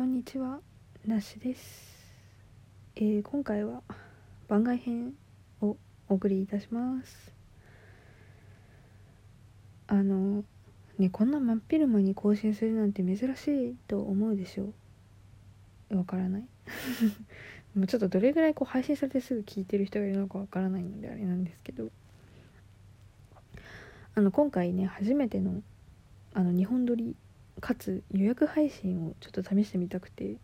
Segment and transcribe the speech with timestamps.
[0.00, 0.60] こんにちは。
[1.06, 1.62] なしです、
[2.96, 3.82] えー今回は
[4.48, 5.12] 番外編
[5.60, 5.76] を
[6.08, 7.34] お送りいたします。
[9.88, 10.42] あの
[10.98, 14.72] ねこんな真っ昼間に更新するなんて珍しいと思うでしょ
[15.90, 15.98] う。
[15.98, 16.46] わからない。
[17.76, 21.90] もうちょっとどれぐらいこう配信されてすぐ聞いてる人がいるのかわからないのであれなんですけど。
[24.14, 25.62] あの今回ね初めての
[26.32, 27.16] あの日本撮り
[27.60, 30.36] かつ予約配信をちょっと試してみたくて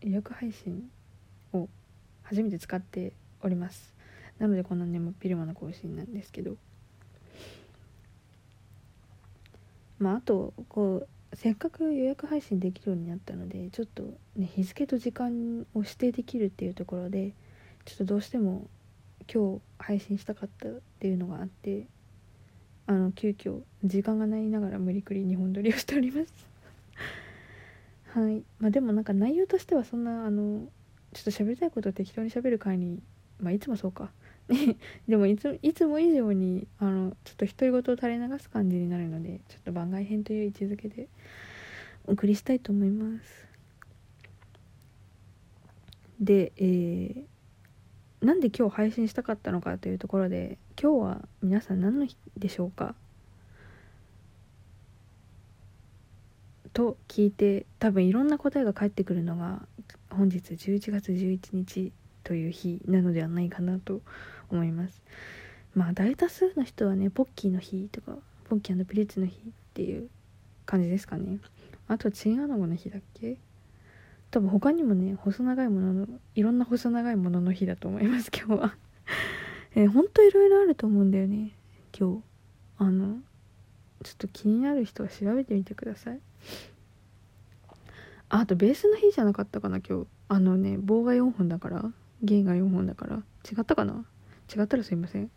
[0.00, 0.90] 予約配信
[1.52, 1.68] を
[2.22, 3.94] 初めて使っております。
[4.38, 6.56] なのでこんなね真っ昼間の更新なんですけど。
[9.98, 14.02] まああとこうせっかく予約配信できるようになったのでちょっと
[14.36, 17.32] ね日付と時間を指定できるっていうところで
[17.84, 18.66] ちょっとどうしても
[19.32, 21.86] 今日配信したかったっていうのがあって
[22.86, 26.51] あの急遽時間がないながら無理くり日本撮りをしております。
[28.12, 28.44] はい。
[28.58, 30.68] まあでもなんか内容としてはそんなあの
[31.14, 33.02] ちょっと喋りたいことを適当に喋る会に
[33.40, 34.10] まあいつもそうか。
[35.08, 41.08] でもいついつも以上にあのちょっと独り言を垂れ流す感じになるのでちょっと番外編という位置づけで
[42.06, 43.48] お送りしたいと思います。
[46.20, 47.32] でえー
[48.24, 52.94] なんで今日配信したかったのかというところで今日は皆さん何の日でしょうか？
[56.72, 59.62] と聞いて多分いろんな答えが返ってくるのが
[60.10, 61.92] 本日11月11日
[62.24, 64.00] という日なのではないかなと
[64.50, 65.02] 思います。
[65.74, 68.16] まあ大多数の人はねポッキーの日とか
[68.48, 69.38] ポッキープリッツの日っ
[69.74, 70.08] ていう
[70.66, 71.38] 感じですかね。
[71.88, 73.36] あとチンアナゴの日だっけ？
[74.30, 78.76] 多分他にもね細長いもののいろんな細長いものの日だと思います 今日は。
[79.74, 81.52] えー、ほんといろいろあると思うんだよね
[81.98, 82.22] 今日。
[82.78, 83.20] あの
[84.02, 86.20] ちょっと気になる人は調べてみてください。
[88.28, 90.06] あとベースの日じゃなかったかな今日。
[90.28, 91.92] あのね棒が4本だから。
[92.22, 93.16] 弦が4本だから。
[93.50, 94.04] 違ったかな？
[94.54, 95.30] 違ったらすいません。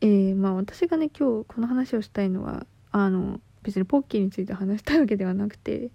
[0.00, 5.90] えー、まあ私がね今日この話をしたいのはあの別にポッキーについて話したいわけではなくて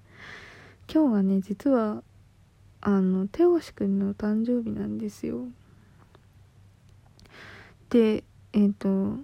[0.92, 2.04] 今日はね実は
[2.82, 5.46] あの手押くんの誕生日なんですよ。
[7.90, 9.24] でえっ、ー、と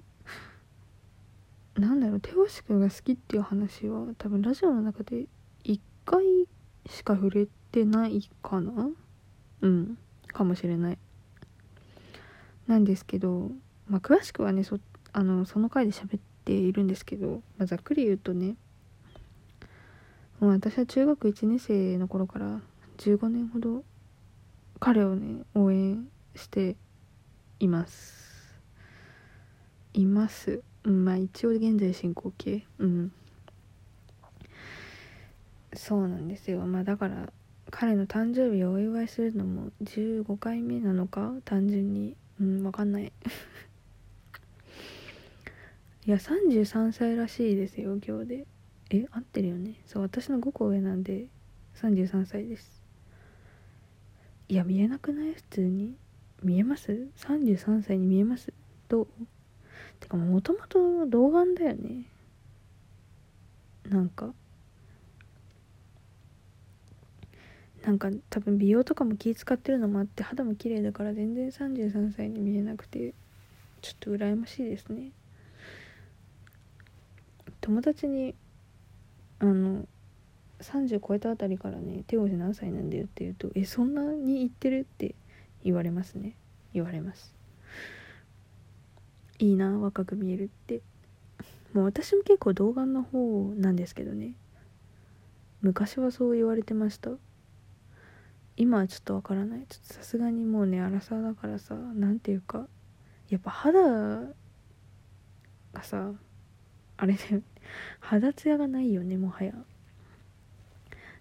[1.79, 5.27] なんだろう手押くんが好きっていう話は多分ラジオの中で
[5.63, 6.25] 1回
[6.87, 8.89] しか触れてないかな？
[9.61, 9.97] うん。
[10.27, 10.97] かもしれない。
[12.67, 13.51] なんですけど
[13.87, 14.77] まあ詳しくはねそ
[15.13, 18.55] あのその回で喋っているんですけど、まあ、ざっくり言うとね
[20.39, 22.61] もう私は中学1年生の頃から
[22.97, 23.83] 15年ほど
[24.79, 26.75] 彼をね応援して
[27.59, 28.59] います。
[29.93, 30.61] います。
[30.85, 32.65] うんまあ一応現在進行形。
[32.79, 33.11] うん。
[35.73, 36.59] そうなんですよ。
[36.65, 37.31] まあだから
[37.71, 41.33] 彼の誕生日をお祝いするのも15回目なのか？
[41.45, 42.15] 単純に。
[42.39, 43.11] うんわかんない。
[46.05, 48.47] いや33歳らしいですよ今日で。
[48.91, 49.75] え合ってるよね。
[49.85, 51.27] そう私の5個上なんで
[51.75, 52.81] 33歳です。
[54.47, 55.33] いや見えなくない？
[55.33, 55.95] 普通に。
[56.41, 58.51] 見えます ?33 歳に見えます？
[58.87, 59.07] どう？
[59.99, 62.05] てかもともと童顔だよね。
[63.89, 64.33] なんか。
[67.83, 73.13] なんか多分美容とかも気使ってるのもあって肌も綺麗だから全然33歳に見えなくて
[73.81, 75.11] ちょっと羨ましいですね。
[77.61, 78.35] 友達に
[79.39, 79.85] あの
[80.59, 85.15] 30超えたあたりからね手押し何歳なんだよって言うと「えそんなに言ってる?」って
[85.63, 86.35] 言われますね。
[86.73, 87.38] 言われます。
[89.39, 90.81] いいな若く見えるって。
[91.73, 94.33] もう私も結構童顔の方なんですけどね。
[95.61, 97.11] 昔はそう言われてました。
[98.57, 99.65] 今はちょっとわからない。
[99.69, 102.67] ちょっとさすがにもうね荒さだからさ何ていうか。
[103.29, 103.79] やっぱ肌
[105.73, 106.11] がさ
[106.97, 107.43] あれだよ
[107.99, 109.53] 肌ツヤがないよねもはや。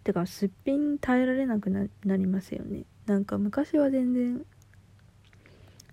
[0.02, 1.86] てかすっぴん耐えられなくな
[2.16, 2.84] りますよね。
[3.04, 4.46] なんか昔は全然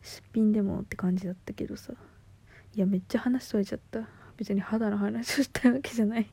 [0.02, 1.94] すっぴんでもって感じだったけどさ。
[2.76, 4.02] いやめっちゃ話しとれちゃった。
[4.38, 6.30] 別に肌の話をしたいわけじゃない。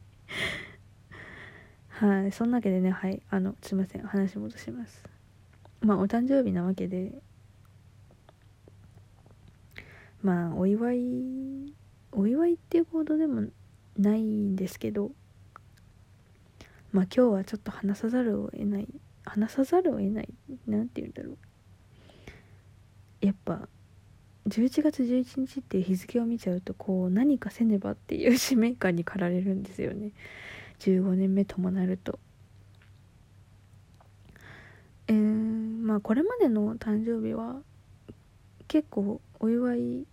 [1.88, 4.02] はいそんなわけでねはいあのすいません。
[4.02, 5.04] 話戻します。
[5.80, 7.12] まあお誕生日なわけで
[10.20, 11.74] まあお祝い
[12.10, 13.48] お祝いっていうほどでも
[13.96, 15.12] ないんですけど
[16.92, 18.88] まあ今日はちょっと話さざるを得ない
[19.24, 20.28] 話さざるを得ない
[20.66, 21.38] なんて言うんだろう。
[23.24, 23.68] やっぱ
[24.48, 30.10] 11月11日っていう日付を見ちゃうとこう何かせねばっていう使命感に駆られるんですよね。
[30.80, 32.18] 15年目ともなると。
[35.06, 37.60] えー、まあこれまでの誕生日は
[38.66, 40.06] 結構お祝い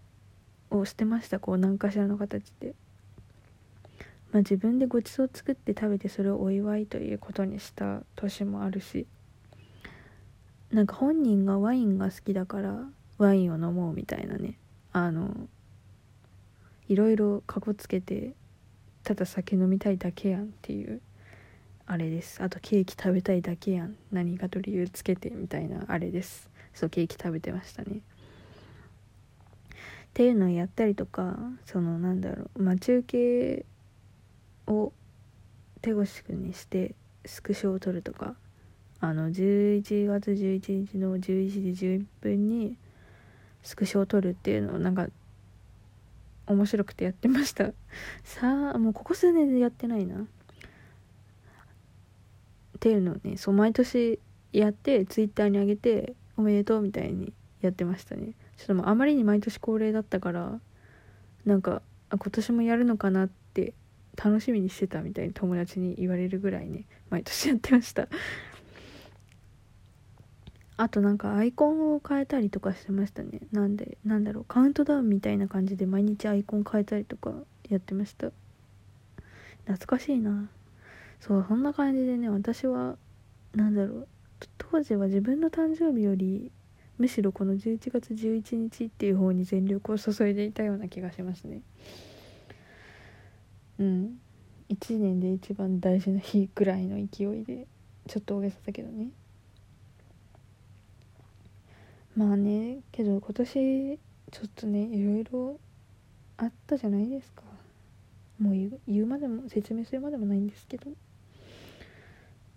[0.69, 2.75] をしてましたこう何かしらの形で。
[4.31, 9.07] まあ、自分でごちそう作って食べてそれをお祝いということにした年もあるし。
[10.71, 12.85] なんか本人がワインが好きだから
[13.19, 14.57] ワインを飲もうみたいなね。
[14.91, 15.29] あの
[16.87, 18.33] いろいろかこつけて
[19.03, 21.01] ただ酒飲みたいだけやんっていう
[21.85, 22.41] あれです。
[22.41, 23.95] あとケーキ食べたいだけやん。
[24.11, 26.49] 何かと理由つけてみたいなあれです。
[26.73, 27.97] そうケーキ食べてましたね。
[27.97, 28.01] っ
[30.13, 32.63] ていうのをやったりとかそのなんだろう。
[32.63, 33.65] 待ち受
[34.65, 34.93] けを
[35.81, 36.95] 手越くんにして
[37.25, 38.35] スクショを撮るとか。
[39.01, 42.75] あの11月11日の11時11分に
[43.69, 45.09] スクショを撮るっていうのをなんか
[46.47, 47.71] 面白くてやってました。
[48.25, 50.21] さあもうここ数年でやってないな。
[50.21, 50.25] っ
[52.79, 54.19] ていうのをねそう毎年
[54.53, 57.31] やってツイッターに上げておめでとうみたいに
[57.61, 58.33] やってましたね。
[58.57, 60.59] ちょっともうあまりに毎年恒例だったから
[61.45, 63.75] なんか今年もやるのかなって
[64.15, 68.07] 楽しみにしてたみたいに友達に言われるぐらいね毎年やってました。
[70.81, 73.41] あとなんかアイコンを変えたりとかしてましたね。
[73.51, 77.33] なんでなんだろうカウントダウンみたいな感じで毎日アイコン変えたりとか
[77.67, 78.31] やってました。
[79.65, 80.49] 懐かしいな。
[81.19, 82.95] そうそんな感じでね私は
[83.53, 84.07] なんだろう
[84.57, 86.49] 当時は自分の誕生日より
[86.97, 91.59] むしろこの11月11日っていう方に全力を注いでいたような気がしますね。
[93.79, 94.19] うん。
[94.69, 97.67] 1年で一番大事な日くらいの勢いで
[98.07, 99.09] ちょっと大げさだけどね。
[102.15, 103.99] まあねけど今年
[104.31, 105.59] ちょっとねいろいろ
[106.37, 107.43] あったじゃないですか。
[108.39, 110.91] もう言うまでも説明するまでもないんですけど。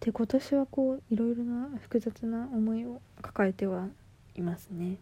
[0.01, 3.87] で今年はこういろいろな複雑な思いを抱えては
[4.35, 4.97] いますね。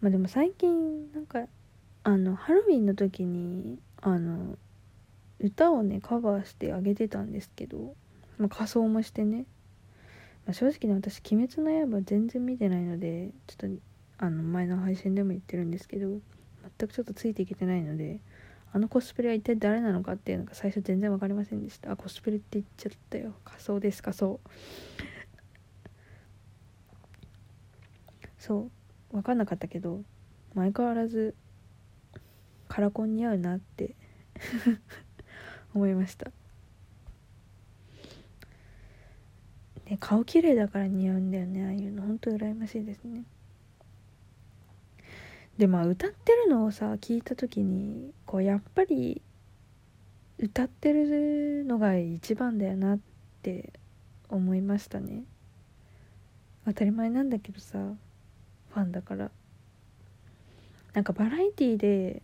[0.00, 1.46] まあでも最近なんか
[2.02, 4.56] あのハロウィンの時にあの
[5.40, 7.94] 歌をねカバーしてあげてたんですけど、
[8.38, 9.44] まあ、仮装もしてね、
[10.46, 13.82] まあ、正直ね私「鬼滅の刃」全然見てないのでちょっと
[14.18, 16.20] あの前の配信でも言ってるんですけど
[16.78, 18.20] 全くちょっとついていけてないので
[18.72, 21.92] あのコスプレは一体誰なのかっていうのが最初全然分かりませんでした。
[21.92, 23.34] あコスプレって言っちゃったよ。
[23.44, 24.40] 仮装です仮装。
[28.38, 28.68] そ
[29.12, 29.14] う。
[29.14, 30.02] 分かんなかったけど
[30.56, 31.36] 相変わらず
[32.66, 33.94] カラコン似合うなって
[35.72, 36.32] 思いました。
[39.86, 42.02] ね顔綺麗だから似合うんだよねああいうの。
[42.02, 43.24] ほんと羨ましいですね。
[45.58, 49.22] でまあ歌ってるのをさ聞いた時にこうやっぱり
[50.38, 52.98] 歌ってるのが一番だよなっ
[53.42, 53.72] て
[54.28, 55.22] 思いましたね。
[56.66, 59.30] 当たり前なんだけどさファンだから。
[60.94, 62.22] なんかバラエティーで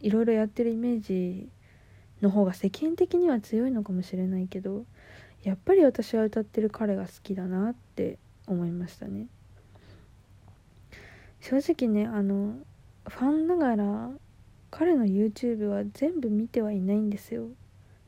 [0.00, 1.48] いろいろやってるイメージ
[2.22, 4.86] の方が世間的には強いのかもしれないけど
[5.42, 9.26] やっぱり私は歌ってる彼が好きだなって思いましたね。
[11.40, 12.54] 正直ねあの
[13.08, 14.10] ファンながら
[14.70, 17.48] 彼の YouTube は全部見てはいないんですよ。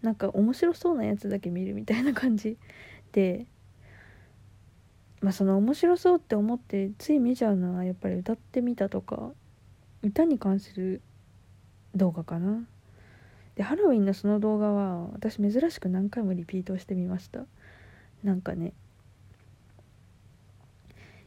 [0.03, 2.57] なんか面白そうなやつだけ見るみたいな感じ。
[3.13, 3.47] で
[5.21, 9.33] まあその面白そうって思ってつい見ちゃうのはやっぱり歌ってみたとか
[10.03, 11.03] 歌に関する
[11.95, 12.65] 動画かな。
[13.57, 17.45] でハロウィンのその動画は私珍しく何回もリピートしてみました。
[18.23, 18.73] なんかね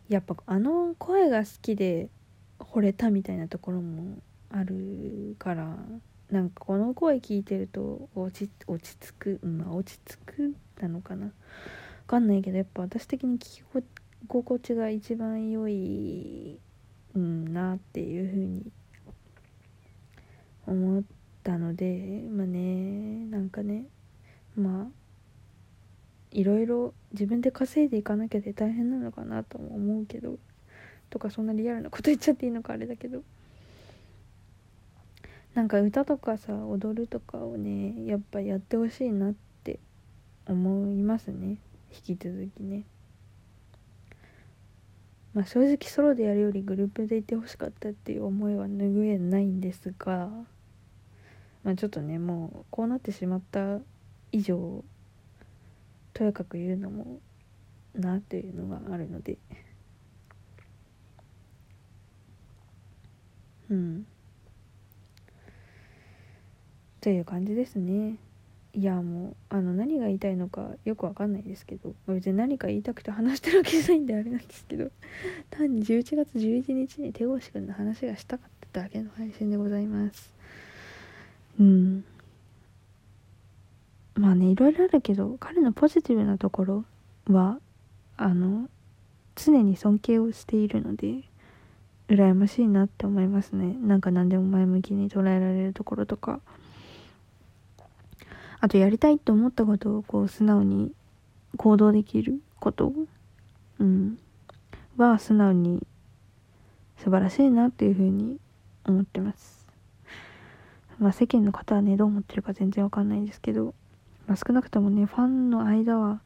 [0.10, 2.10] やっぱあの声が好きで
[2.60, 4.18] 惚れたみたいなところも
[4.50, 5.78] あるから
[6.32, 11.28] なんかこの声聞いてると落ち落ち着くまあ落ち着くなのかな。
[11.28, 11.34] 分
[12.08, 13.64] かんないけどやっぱ私的に聞き
[14.28, 16.58] 心地が一番良い、
[17.16, 18.72] うん、なっていう風に
[20.66, 21.17] 思って
[21.48, 23.86] たのでまあねなんかね
[24.58, 24.86] まあ
[26.32, 30.38] いろいろ自分で稼いでいかなきゃで大変なのかなとも思うけど
[31.10, 33.22] とかそんなリアルなこと言っちゃっていいのかあれだけど
[35.56, 39.80] なんか歌とかさ踊るとかをねやっぱやってほしいなって
[40.48, 41.56] 思いますね
[42.08, 42.84] 引き続きね。
[45.34, 50.30] まあ正直ソロでやるよりグループでいてほしかったっていう思いは拭えないんですが
[51.68, 53.80] まあ、ちょっとねもうこうなってしまった
[54.32, 54.86] 以上
[56.14, 57.20] とやかく言うのも
[57.94, 59.38] なっていうのがあるので。
[63.70, 64.08] うん。
[67.02, 68.16] という感じですね。
[68.74, 74.90] いやもうあの何が言いたいのかよくわかんないですけど別に何か言いたくて話してるわけじゃないんであれなんですけど
[75.50, 80.37] 単に11月11日に手越くんの話がしたかっただけの配信でございます。
[81.60, 82.04] うん。
[84.16, 86.86] まあねいろいろあるけど彼のポジティブなところ
[87.28, 87.60] は
[88.18, 88.68] あの
[89.36, 91.22] 常に尊敬をしているので
[92.10, 93.76] 羨ましいなって思いますね。
[93.82, 96.40] なんか何でも前向きに捉えられるところとか。
[98.60, 100.92] あとやりたいって思ったことをこう素直に
[101.58, 102.92] 行動できること。
[103.80, 104.18] うん。
[104.98, 105.86] は素直に
[106.98, 108.40] 素晴らしいなっていうふうに
[108.86, 109.57] 思ってます。
[111.00, 113.74] まあ世間の方はねどう思ってるか全然わかんないんですけど、
[114.28, 116.22] まあ、少なくともねファンの間は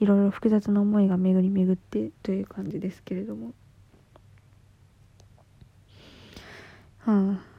[0.00, 3.54] いろいろ複雑な思いが巡り巡ってという感じですけれども。
[6.98, 7.56] はあ。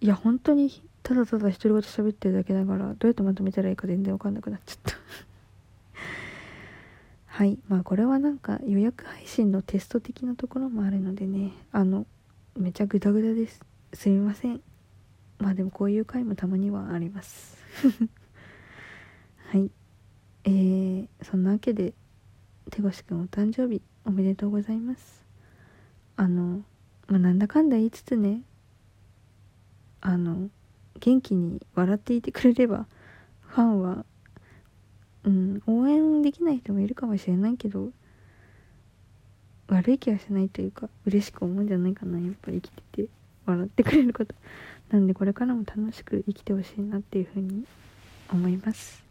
[0.00, 4.92] いや本当にただただ独り言喋ってるだけだからどうやってまとめたらいいか全然わかんなくなっちゃった。
[7.26, 7.58] はい。
[7.68, 12.06] まあこれはなんか予約配信のテスト的なところもあるのでねあの
[12.56, 13.60] めちゃグダグダです。
[13.94, 14.60] すみません。
[15.38, 17.56] まあでもこういう回もたまにはあります。
[19.48, 19.70] はい。
[20.44, 21.92] えー、そんなわけで
[22.70, 25.24] 手越くんお誕生日おめでとうございます。
[26.16, 26.62] あの
[27.08, 28.42] まあなんだかんだ言いつつね
[30.00, 30.48] あの
[31.00, 32.86] 元気に笑っていてくれれば
[33.42, 34.04] ファンは
[35.24, 37.90] うん応援できない人もいるかもしれないけど
[39.68, 43.08] 悪い気はしないというか嬉しく思うんじゃないかなやっぱ生きてて
[43.44, 44.34] 笑ってくれること。
[44.90, 47.64] なんでこれからも楽しく生きてほしいなっていうふうに
[48.30, 49.02] 思います。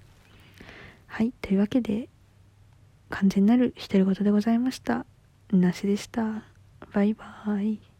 [1.08, 2.10] はいというわけで
[3.10, 5.06] 完全なる独り言でございました。
[5.52, 6.44] なしでした。
[6.94, 7.95] バイバーイ。